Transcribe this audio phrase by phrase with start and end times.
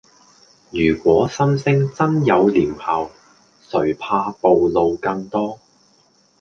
[0.71, 3.11] 如果心聲真有療效，
[3.69, 5.59] 誰怕暴露更多